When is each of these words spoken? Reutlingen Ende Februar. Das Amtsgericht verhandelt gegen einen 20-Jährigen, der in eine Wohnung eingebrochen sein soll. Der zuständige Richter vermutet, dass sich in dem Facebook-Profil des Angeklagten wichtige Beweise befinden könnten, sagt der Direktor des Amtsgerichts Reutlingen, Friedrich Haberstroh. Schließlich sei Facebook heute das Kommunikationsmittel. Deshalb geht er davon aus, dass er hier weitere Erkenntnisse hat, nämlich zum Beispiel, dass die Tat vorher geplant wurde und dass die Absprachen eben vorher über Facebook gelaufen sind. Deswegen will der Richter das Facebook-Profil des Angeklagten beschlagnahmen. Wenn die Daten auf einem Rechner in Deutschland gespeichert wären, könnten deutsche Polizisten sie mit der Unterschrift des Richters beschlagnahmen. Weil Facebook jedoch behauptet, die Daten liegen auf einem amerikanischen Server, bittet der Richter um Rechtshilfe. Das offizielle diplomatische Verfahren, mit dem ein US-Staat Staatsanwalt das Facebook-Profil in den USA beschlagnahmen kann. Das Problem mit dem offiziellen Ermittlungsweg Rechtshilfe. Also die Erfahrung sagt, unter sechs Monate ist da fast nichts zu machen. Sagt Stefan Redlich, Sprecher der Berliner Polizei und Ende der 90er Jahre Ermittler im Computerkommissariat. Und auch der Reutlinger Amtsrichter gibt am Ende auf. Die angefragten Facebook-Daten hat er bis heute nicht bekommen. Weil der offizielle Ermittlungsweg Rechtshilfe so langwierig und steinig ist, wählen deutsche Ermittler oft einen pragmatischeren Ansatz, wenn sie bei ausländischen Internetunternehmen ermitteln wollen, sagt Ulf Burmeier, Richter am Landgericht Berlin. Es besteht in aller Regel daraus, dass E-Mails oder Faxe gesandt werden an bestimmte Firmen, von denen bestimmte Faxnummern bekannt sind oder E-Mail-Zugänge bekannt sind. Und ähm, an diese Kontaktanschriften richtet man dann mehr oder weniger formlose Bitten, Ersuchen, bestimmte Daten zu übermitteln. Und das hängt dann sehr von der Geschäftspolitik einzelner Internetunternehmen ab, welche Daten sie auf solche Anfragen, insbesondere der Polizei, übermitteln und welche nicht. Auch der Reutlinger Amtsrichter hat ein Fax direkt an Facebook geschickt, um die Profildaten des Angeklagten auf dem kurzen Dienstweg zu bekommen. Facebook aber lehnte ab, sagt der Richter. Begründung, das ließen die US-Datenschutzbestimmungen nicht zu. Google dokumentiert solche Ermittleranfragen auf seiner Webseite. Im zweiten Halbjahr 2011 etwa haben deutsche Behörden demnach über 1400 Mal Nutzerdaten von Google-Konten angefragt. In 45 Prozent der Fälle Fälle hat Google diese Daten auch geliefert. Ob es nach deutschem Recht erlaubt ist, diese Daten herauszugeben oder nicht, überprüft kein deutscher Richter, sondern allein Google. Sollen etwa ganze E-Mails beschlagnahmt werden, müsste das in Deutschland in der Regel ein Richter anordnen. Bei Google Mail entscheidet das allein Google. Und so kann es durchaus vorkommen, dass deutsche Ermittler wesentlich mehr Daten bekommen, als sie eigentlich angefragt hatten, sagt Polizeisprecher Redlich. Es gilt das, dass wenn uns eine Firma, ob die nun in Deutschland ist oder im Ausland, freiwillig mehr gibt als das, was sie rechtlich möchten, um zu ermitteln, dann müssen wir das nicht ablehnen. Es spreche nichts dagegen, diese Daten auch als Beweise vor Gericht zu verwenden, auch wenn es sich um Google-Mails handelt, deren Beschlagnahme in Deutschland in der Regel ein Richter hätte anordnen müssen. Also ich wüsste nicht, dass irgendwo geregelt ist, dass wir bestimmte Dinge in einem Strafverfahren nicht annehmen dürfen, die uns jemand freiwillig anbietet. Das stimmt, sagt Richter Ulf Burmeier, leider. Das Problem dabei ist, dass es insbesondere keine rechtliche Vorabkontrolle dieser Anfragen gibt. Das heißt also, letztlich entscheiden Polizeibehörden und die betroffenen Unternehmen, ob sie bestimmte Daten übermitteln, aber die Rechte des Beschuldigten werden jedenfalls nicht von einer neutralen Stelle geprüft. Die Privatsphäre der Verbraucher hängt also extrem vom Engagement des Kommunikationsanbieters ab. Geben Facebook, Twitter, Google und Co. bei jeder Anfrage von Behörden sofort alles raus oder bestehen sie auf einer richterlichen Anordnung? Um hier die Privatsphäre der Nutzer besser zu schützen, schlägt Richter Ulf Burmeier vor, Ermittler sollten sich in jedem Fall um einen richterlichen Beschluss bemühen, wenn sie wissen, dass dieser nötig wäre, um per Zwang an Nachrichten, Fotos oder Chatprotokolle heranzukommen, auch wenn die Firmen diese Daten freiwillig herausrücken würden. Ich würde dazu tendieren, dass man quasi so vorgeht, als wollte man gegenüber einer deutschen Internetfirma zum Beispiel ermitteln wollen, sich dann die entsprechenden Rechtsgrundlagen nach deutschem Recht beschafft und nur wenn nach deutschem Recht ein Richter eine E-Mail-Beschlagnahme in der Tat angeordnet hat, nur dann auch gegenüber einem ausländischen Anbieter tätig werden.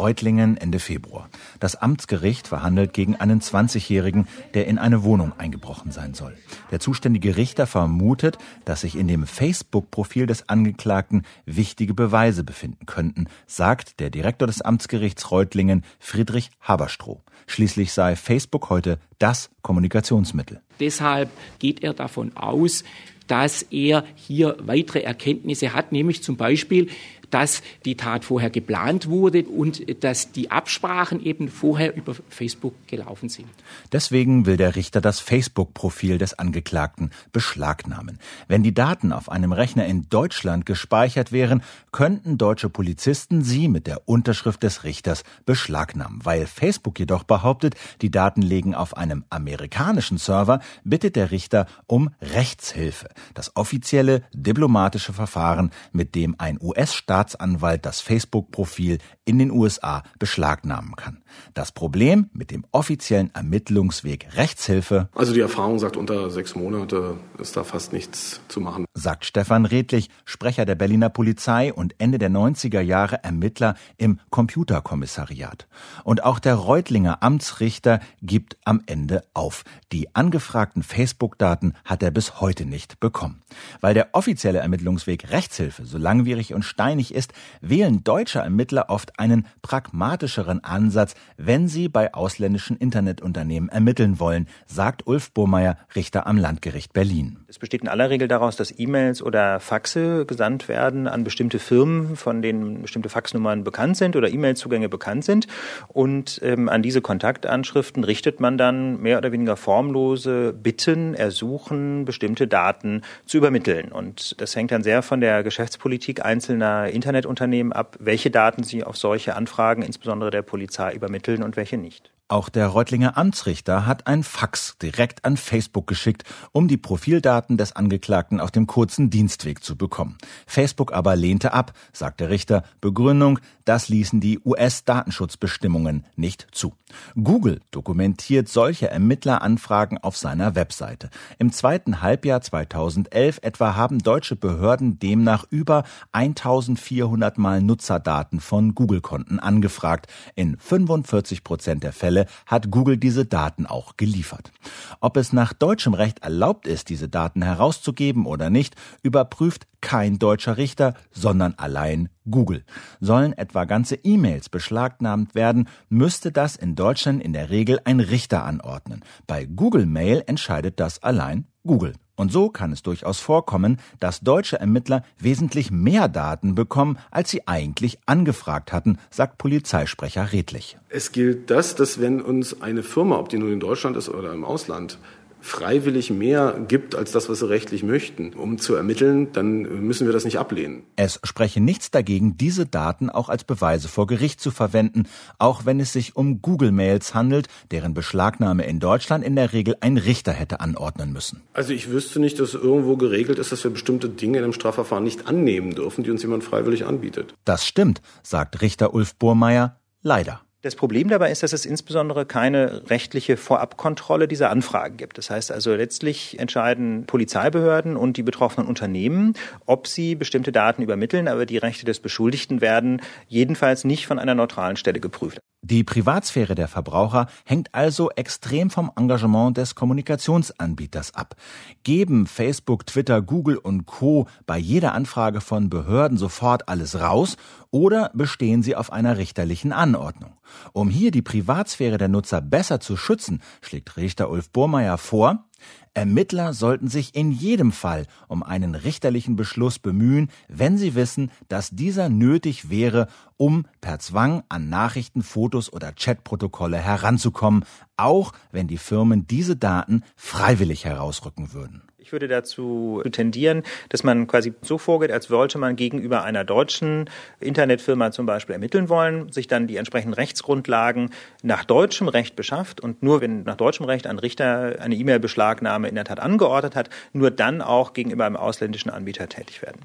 Reutlingen 0.00 0.56
Ende 0.56 0.78
Februar. 0.78 1.28
Das 1.58 1.76
Amtsgericht 1.76 2.48
verhandelt 2.48 2.94
gegen 2.94 3.16
einen 3.16 3.42
20-Jährigen, 3.42 4.26
der 4.54 4.66
in 4.66 4.78
eine 4.78 5.02
Wohnung 5.02 5.34
eingebrochen 5.38 5.92
sein 5.92 6.14
soll. 6.14 6.38
Der 6.70 6.80
zuständige 6.80 7.36
Richter 7.36 7.66
vermutet, 7.66 8.38
dass 8.64 8.80
sich 8.80 8.96
in 8.96 9.08
dem 9.08 9.26
Facebook-Profil 9.26 10.26
des 10.26 10.48
Angeklagten 10.48 11.24
wichtige 11.44 11.92
Beweise 11.92 12.44
befinden 12.44 12.86
könnten, 12.86 13.26
sagt 13.46 14.00
der 14.00 14.08
Direktor 14.08 14.46
des 14.46 14.62
Amtsgerichts 14.62 15.30
Reutlingen, 15.30 15.84
Friedrich 15.98 16.50
Haberstroh. 16.62 17.20
Schließlich 17.46 17.92
sei 17.92 18.16
Facebook 18.16 18.70
heute 18.70 18.98
das 19.20 19.50
Kommunikationsmittel. 19.62 20.60
Deshalb 20.80 21.30
geht 21.60 21.84
er 21.84 21.94
davon 21.94 22.36
aus, 22.36 22.82
dass 23.28 23.62
er 23.70 24.04
hier 24.16 24.56
weitere 24.60 25.02
Erkenntnisse 25.02 25.72
hat, 25.72 25.92
nämlich 25.92 26.22
zum 26.22 26.36
Beispiel, 26.36 26.88
dass 27.30 27.62
die 27.84 27.96
Tat 27.96 28.24
vorher 28.24 28.50
geplant 28.50 29.08
wurde 29.08 29.44
und 29.44 30.02
dass 30.02 30.32
die 30.32 30.50
Absprachen 30.50 31.24
eben 31.24 31.48
vorher 31.48 31.96
über 31.96 32.14
Facebook 32.28 32.74
gelaufen 32.86 33.28
sind. 33.28 33.48
Deswegen 33.92 34.46
will 34.46 34.56
der 34.56 34.76
Richter 34.76 35.00
das 35.00 35.20
Facebook-Profil 35.20 36.18
des 36.18 36.38
Angeklagten 36.38 37.10
beschlagnahmen. 37.32 38.18
Wenn 38.48 38.62
die 38.62 38.74
Daten 38.74 39.12
auf 39.12 39.30
einem 39.30 39.52
Rechner 39.52 39.86
in 39.86 40.08
Deutschland 40.10 40.66
gespeichert 40.66 41.32
wären, 41.32 41.62
könnten 41.92 42.38
deutsche 42.38 42.68
Polizisten 42.68 43.42
sie 43.42 43.68
mit 43.68 43.86
der 43.86 44.08
Unterschrift 44.08 44.62
des 44.62 44.84
Richters 44.84 45.24
beschlagnahmen. 45.46 46.20
Weil 46.24 46.46
Facebook 46.46 46.98
jedoch 46.98 47.24
behauptet, 47.24 47.74
die 48.02 48.10
Daten 48.10 48.42
liegen 48.42 48.74
auf 48.74 48.96
einem 48.96 49.09
amerikanischen 49.30 50.18
Server, 50.18 50.60
bittet 50.84 51.16
der 51.16 51.30
Richter 51.30 51.66
um 51.86 52.10
Rechtshilfe. 52.20 53.08
Das 53.34 53.56
offizielle 53.56 54.22
diplomatische 54.32 55.12
Verfahren, 55.12 55.70
mit 55.92 56.14
dem 56.14 56.34
ein 56.38 56.58
US-Staat 56.60 57.20
Staatsanwalt 57.20 57.84
das 57.84 58.00
Facebook-Profil 58.00 58.98
in 59.24 59.38
den 59.38 59.50
USA 59.50 60.02
beschlagnahmen 60.18 60.96
kann. 60.96 61.22
Das 61.54 61.72
Problem 61.72 62.30
mit 62.32 62.50
dem 62.50 62.64
offiziellen 62.72 63.34
Ermittlungsweg 63.34 64.28
Rechtshilfe. 64.36 65.08
Also 65.14 65.32
die 65.32 65.40
Erfahrung 65.40 65.78
sagt, 65.78 65.96
unter 65.96 66.30
sechs 66.30 66.54
Monate 66.54 67.16
ist 67.38 67.56
da 67.56 67.64
fast 67.64 67.92
nichts 67.92 68.40
zu 68.48 68.60
machen. 68.60 68.84
Sagt 68.94 69.24
Stefan 69.24 69.66
Redlich, 69.66 70.08
Sprecher 70.24 70.64
der 70.64 70.74
Berliner 70.74 71.10
Polizei 71.10 71.72
und 71.72 71.94
Ende 71.98 72.18
der 72.18 72.30
90er 72.30 72.80
Jahre 72.80 73.22
Ermittler 73.22 73.74
im 73.96 74.18
Computerkommissariat. 74.30 75.68
Und 76.04 76.24
auch 76.24 76.38
der 76.38 76.54
Reutlinger 76.54 77.22
Amtsrichter 77.22 78.00
gibt 78.22 78.56
am 78.64 78.82
Ende 78.86 78.99
auf. 79.34 79.64
Die 79.92 80.14
angefragten 80.14 80.82
Facebook-Daten 80.82 81.74
hat 81.84 82.02
er 82.02 82.10
bis 82.10 82.40
heute 82.40 82.64
nicht 82.64 83.00
bekommen. 83.00 83.42
Weil 83.80 83.94
der 83.94 84.08
offizielle 84.12 84.58
Ermittlungsweg 84.58 85.30
Rechtshilfe 85.30 85.84
so 85.84 85.98
langwierig 85.98 86.54
und 86.54 86.64
steinig 86.64 87.14
ist, 87.14 87.32
wählen 87.60 88.04
deutsche 88.04 88.40
Ermittler 88.40 88.86
oft 88.88 89.18
einen 89.18 89.46
pragmatischeren 89.62 90.62
Ansatz, 90.64 91.14
wenn 91.36 91.68
sie 91.68 91.88
bei 91.88 92.14
ausländischen 92.14 92.76
Internetunternehmen 92.76 93.68
ermitteln 93.68 94.20
wollen, 94.20 94.48
sagt 94.66 95.06
Ulf 95.06 95.32
Burmeier, 95.32 95.76
Richter 95.94 96.26
am 96.26 96.36
Landgericht 96.36 96.92
Berlin. 96.92 97.38
Es 97.48 97.58
besteht 97.58 97.82
in 97.82 97.88
aller 97.88 98.10
Regel 98.10 98.28
daraus, 98.28 98.56
dass 98.56 98.76
E-Mails 98.76 99.22
oder 99.22 99.60
Faxe 99.60 100.26
gesandt 100.26 100.68
werden 100.68 101.06
an 101.06 101.24
bestimmte 101.24 101.58
Firmen, 101.58 102.16
von 102.16 102.42
denen 102.42 102.82
bestimmte 102.82 103.08
Faxnummern 103.08 103.64
bekannt 103.64 103.96
sind 103.96 104.16
oder 104.16 104.28
E-Mail-Zugänge 104.28 104.88
bekannt 104.88 105.24
sind. 105.24 105.46
Und 105.88 106.40
ähm, 106.42 106.68
an 106.68 106.82
diese 106.82 107.00
Kontaktanschriften 107.00 108.04
richtet 108.04 108.40
man 108.40 108.58
dann 108.58 108.89
mehr 108.98 109.18
oder 109.18 109.32
weniger 109.32 109.56
formlose 109.56 110.52
Bitten, 110.52 111.14
Ersuchen, 111.14 112.04
bestimmte 112.04 112.48
Daten 112.48 113.02
zu 113.26 113.36
übermitteln. 113.36 113.92
Und 113.92 114.40
das 114.40 114.56
hängt 114.56 114.70
dann 114.70 114.82
sehr 114.82 115.02
von 115.02 115.20
der 115.20 115.42
Geschäftspolitik 115.42 116.24
einzelner 116.24 116.88
Internetunternehmen 116.88 117.72
ab, 117.72 117.96
welche 118.00 118.30
Daten 118.30 118.62
sie 118.62 118.84
auf 118.84 118.96
solche 118.96 119.36
Anfragen, 119.36 119.82
insbesondere 119.82 120.30
der 120.30 120.42
Polizei, 120.42 120.94
übermitteln 120.94 121.42
und 121.42 121.56
welche 121.56 121.76
nicht. 121.76 122.10
Auch 122.30 122.48
der 122.48 122.68
Reutlinger 122.68 123.18
Amtsrichter 123.18 123.86
hat 123.86 124.06
ein 124.06 124.22
Fax 124.22 124.78
direkt 124.78 125.24
an 125.24 125.36
Facebook 125.36 125.88
geschickt, 125.88 126.22
um 126.52 126.68
die 126.68 126.76
Profildaten 126.76 127.56
des 127.56 127.74
Angeklagten 127.74 128.38
auf 128.38 128.52
dem 128.52 128.68
kurzen 128.68 129.10
Dienstweg 129.10 129.64
zu 129.64 129.74
bekommen. 129.74 130.16
Facebook 130.46 130.92
aber 130.92 131.16
lehnte 131.16 131.52
ab, 131.52 131.72
sagt 131.92 132.20
der 132.20 132.30
Richter. 132.30 132.62
Begründung, 132.80 133.40
das 133.64 133.88
ließen 133.88 134.20
die 134.20 134.38
US-Datenschutzbestimmungen 134.44 136.04
nicht 136.14 136.46
zu. 136.52 136.74
Google 137.20 137.60
dokumentiert 137.72 138.48
solche 138.48 138.88
Ermittleranfragen 138.88 139.98
auf 139.98 140.16
seiner 140.16 140.54
Webseite. 140.54 141.10
Im 141.40 141.50
zweiten 141.50 142.00
Halbjahr 142.00 142.42
2011 142.42 143.40
etwa 143.42 143.74
haben 143.74 143.98
deutsche 143.98 144.36
Behörden 144.36 145.00
demnach 145.00 145.46
über 145.50 145.82
1400 146.12 147.38
Mal 147.38 147.60
Nutzerdaten 147.60 148.40
von 148.40 148.74
Google-Konten 148.76 149.40
angefragt. 149.40 150.06
In 150.36 150.56
45 150.58 151.42
Prozent 151.42 151.82
der 151.82 151.92
Fälle 151.92 152.19
Fälle 152.20 152.26
hat 152.46 152.70
Google 152.70 152.96
diese 152.96 153.24
Daten 153.24 153.66
auch 153.66 153.96
geliefert. 153.96 154.52
Ob 155.00 155.16
es 155.16 155.32
nach 155.32 155.52
deutschem 155.52 155.94
Recht 155.94 156.20
erlaubt 156.20 156.66
ist, 156.66 156.88
diese 156.88 157.08
Daten 157.08 157.42
herauszugeben 157.42 158.26
oder 158.26 158.50
nicht, 158.50 158.74
überprüft 159.02 159.66
kein 159.80 160.18
deutscher 160.18 160.56
Richter, 160.56 160.94
sondern 161.10 161.54
allein 161.56 162.08
Google. 162.30 162.64
Sollen 163.00 163.32
etwa 163.32 163.64
ganze 163.64 163.96
E-Mails 163.96 164.48
beschlagnahmt 164.48 165.34
werden, 165.34 165.68
müsste 165.88 166.32
das 166.32 166.56
in 166.56 166.74
Deutschland 166.74 167.22
in 167.22 167.32
der 167.32 167.50
Regel 167.50 167.80
ein 167.84 168.00
Richter 168.00 168.44
anordnen. 168.44 169.04
Bei 169.26 169.46
Google 169.46 169.86
Mail 169.86 170.22
entscheidet 170.26 170.80
das 170.80 171.02
allein 171.02 171.46
Google. 171.64 171.94
Und 172.16 172.30
so 172.30 172.50
kann 172.50 172.70
es 172.70 172.82
durchaus 172.82 173.18
vorkommen, 173.18 173.78
dass 173.98 174.20
deutsche 174.20 174.60
Ermittler 174.60 175.02
wesentlich 175.18 175.70
mehr 175.70 176.06
Daten 176.06 176.54
bekommen, 176.54 176.98
als 177.10 177.30
sie 177.30 177.48
eigentlich 177.48 177.98
angefragt 178.04 178.72
hatten, 178.74 178.98
sagt 179.10 179.38
Polizeisprecher 179.38 180.30
Redlich. 180.30 180.76
Es 180.90 181.12
gilt 181.12 181.48
das, 181.48 181.76
dass 181.76 181.98
wenn 181.98 182.20
uns 182.20 182.60
eine 182.60 182.82
Firma, 182.82 183.16
ob 183.16 183.30
die 183.30 183.38
nun 183.38 183.54
in 183.54 183.60
Deutschland 183.60 183.96
ist 183.96 184.10
oder 184.10 184.34
im 184.34 184.44
Ausland, 184.44 184.98
freiwillig 185.40 186.10
mehr 186.10 186.64
gibt 186.68 186.94
als 186.94 187.12
das, 187.12 187.28
was 187.28 187.40
sie 187.40 187.48
rechtlich 187.48 187.82
möchten, 187.82 188.32
um 188.34 188.58
zu 188.58 188.74
ermitteln, 188.74 189.32
dann 189.32 189.62
müssen 189.86 190.06
wir 190.06 190.12
das 190.12 190.24
nicht 190.24 190.38
ablehnen. 190.38 190.82
Es 190.96 191.20
spreche 191.24 191.60
nichts 191.60 191.90
dagegen, 191.90 192.36
diese 192.36 192.66
Daten 192.66 193.10
auch 193.10 193.28
als 193.28 193.44
Beweise 193.44 193.88
vor 193.88 194.06
Gericht 194.06 194.40
zu 194.40 194.50
verwenden, 194.50 195.04
auch 195.38 195.64
wenn 195.64 195.80
es 195.80 195.92
sich 195.92 196.16
um 196.16 196.42
Google-Mails 196.42 197.14
handelt, 197.14 197.48
deren 197.70 197.94
Beschlagnahme 197.94 198.64
in 198.64 198.80
Deutschland 198.80 199.24
in 199.24 199.36
der 199.36 199.52
Regel 199.52 199.76
ein 199.80 199.96
Richter 199.96 200.32
hätte 200.32 200.60
anordnen 200.60 201.12
müssen. 201.12 201.42
Also 201.52 201.72
ich 201.72 201.90
wüsste 201.90 202.20
nicht, 202.20 202.38
dass 202.40 202.54
irgendwo 202.54 202.96
geregelt 202.96 203.38
ist, 203.38 203.52
dass 203.52 203.64
wir 203.64 203.70
bestimmte 203.70 204.08
Dinge 204.08 204.38
in 204.38 204.44
einem 204.44 204.52
Strafverfahren 204.52 205.04
nicht 205.04 205.26
annehmen 205.26 205.74
dürfen, 205.74 206.04
die 206.04 206.10
uns 206.10 206.22
jemand 206.22 206.44
freiwillig 206.44 206.86
anbietet. 206.86 207.34
Das 207.44 207.66
stimmt, 207.66 208.02
sagt 208.22 208.60
Richter 208.62 208.94
Ulf 208.94 209.14
Burmeier, 209.16 209.80
leider. 210.02 210.42
Das 210.62 210.76
Problem 210.76 211.08
dabei 211.08 211.30
ist, 211.30 211.42
dass 211.42 211.54
es 211.54 211.64
insbesondere 211.64 212.26
keine 212.26 212.90
rechtliche 212.90 213.38
Vorabkontrolle 213.38 214.28
dieser 214.28 214.50
Anfragen 214.50 214.98
gibt. 214.98 215.16
Das 215.16 215.30
heißt 215.30 215.50
also, 215.50 215.74
letztlich 215.74 216.38
entscheiden 216.38 217.06
Polizeibehörden 217.06 217.96
und 217.96 218.18
die 218.18 218.22
betroffenen 218.22 218.68
Unternehmen, 218.68 219.34
ob 219.64 219.86
sie 219.86 220.14
bestimmte 220.14 220.52
Daten 220.52 220.82
übermitteln, 220.82 221.28
aber 221.28 221.46
die 221.46 221.56
Rechte 221.56 221.86
des 221.86 222.00
Beschuldigten 222.00 222.60
werden 222.60 223.00
jedenfalls 223.26 223.84
nicht 223.84 224.06
von 224.06 224.18
einer 224.18 224.34
neutralen 224.34 224.76
Stelle 224.76 225.00
geprüft. 225.00 225.38
Die 225.62 225.84
Privatsphäre 225.84 226.54
der 226.54 226.68
Verbraucher 226.68 227.26
hängt 227.44 227.74
also 227.74 228.10
extrem 228.12 228.70
vom 228.70 228.90
Engagement 228.96 229.58
des 229.58 229.74
Kommunikationsanbieters 229.74 231.14
ab. 231.14 231.36
Geben 231.82 232.26
Facebook, 232.26 232.86
Twitter, 232.86 233.20
Google 233.20 233.58
und 233.58 233.84
Co. 233.84 234.26
bei 234.46 234.56
jeder 234.56 234.94
Anfrage 234.94 235.42
von 235.42 235.68
Behörden 235.68 236.16
sofort 236.16 236.70
alles 236.70 236.98
raus 236.98 237.36
oder 237.70 238.10
bestehen 238.14 238.62
sie 238.62 238.74
auf 238.74 238.90
einer 238.90 239.18
richterlichen 239.18 239.72
Anordnung? 239.72 240.32
Um 240.72 240.88
hier 240.88 241.10
die 241.10 241.20
Privatsphäre 241.20 241.98
der 241.98 242.08
Nutzer 242.08 242.40
besser 242.40 242.80
zu 242.80 242.96
schützen, 242.96 243.42
schlägt 243.60 243.98
Richter 243.98 244.30
Ulf 244.30 244.48
Burmeier 244.50 244.96
vor, 244.96 245.49
Ermittler 245.94 246.52
sollten 246.52 246.88
sich 246.88 247.14
in 247.14 247.32
jedem 247.32 247.72
Fall 247.72 248.06
um 248.28 248.42
einen 248.42 248.74
richterlichen 248.74 249.36
Beschluss 249.36 249.78
bemühen, 249.78 250.30
wenn 250.48 250.78
sie 250.78 250.94
wissen, 250.94 251.30
dass 251.48 251.70
dieser 251.70 252.08
nötig 252.08 252.70
wäre, 252.70 253.08
um 253.36 253.66
per 253.80 253.98
Zwang 253.98 254.42
an 254.48 254.68
Nachrichten, 254.68 255.22
Fotos 255.22 255.72
oder 255.72 255.92
Chatprotokolle 255.92 256.78
heranzukommen, 256.78 257.64
auch 257.96 258.32
wenn 258.52 258.68
die 258.68 258.78
Firmen 258.78 259.26
diese 259.26 259.56
Daten 259.56 260.04
freiwillig 260.16 260.84
herausrücken 260.84 261.52
würden. 261.52 261.82
Ich 262.02 262.12
würde 262.12 262.28
dazu 262.28 263.02
tendieren, 263.12 263.62
dass 263.90 264.04
man 264.04 264.26
quasi 264.26 264.54
so 264.62 264.78
vorgeht, 264.78 265.12
als 265.12 265.30
wollte 265.30 265.58
man 265.58 265.76
gegenüber 265.76 266.24
einer 266.24 266.44
deutschen 266.44 267.10
Internetfirma 267.40 268.10
zum 268.10 268.24
Beispiel 268.24 268.54
ermitteln 268.54 268.88
wollen, 268.88 269.30
sich 269.30 269.48
dann 269.48 269.66
die 269.66 269.76
entsprechenden 269.76 270.14
Rechtsgrundlagen 270.14 271.10
nach 271.42 271.64
deutschem 271.64 272.08
Recht 272.08 272.36
beschafft 272.36 272.80
und 272.80 273.02
nur 273.02 273.20
wenn 273.20 273.42
nach 273.42 273.56
deutschem 273.56 273.84
Recht 273.84 274.06
ein 274.06 274.18
Richter 274.18 274.76
eine 274.80 274.94
E-Mail-Beschlagnahme 274.94 275.88
in 275.88 275.94
der 275.94 276.04
Tat 276.04 276.20
angeordnet 276.20 276.74
hat, 276.74 276.88
nur 277.12 277.30
dann 277.30 277.60
auch 277.60 277.92
gegenüber 277.92 278.24
einem 278.24 278.36
ausländischen 278.36 278.90
Anbieter 278.90 279.28
tätig 279.28 279.60
werden. 279.60 279.80